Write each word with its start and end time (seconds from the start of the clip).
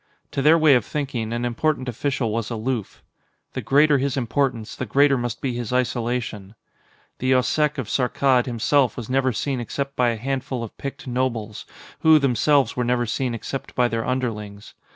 To 0.31 0.41
their 0.41 0.57
way 0.57 0.73
of 0.73 0.83
thinking, 0.83 1.31
an 1.31 1.45
important 1.45 1.87
official 1.87 2.31
was 2.31 2.49
aloof. 2.49 3.03
The 3.53 3.61
greater 3.61 3.99
his 3.99 4.17
importance, 4.17 4.75
the 4.75 4.87
greater 4.87 5.15
must 5.15 5.41
be 5.41 5.53
his 5.53 5.71
isolation. 5.71 6.55
The 7.19 7.33
Occeq 7.33 7.77
of 7.77 7.87
Saarkkad 7.87 8.47
himself 8.47 8.97
was 8.97 9.11
never 9.11 9.31
seen 9.31 9.59
except 9.59 9.95
by 9.95 10.09
a 10.09 10.17
handful 10.17 10.63
of 10.63 10.75
picked 10.79 11.05
nobles, 11.05 11.67
who, 11.99 12.17
themselves, 12.17 12.75
were 12.75 12.83
never 12.83 13.05
seen 13.05 13.35
except 13.35 13.75
by 13.75 13.87
their 13.87 14.03
underlings. 14.03 14.73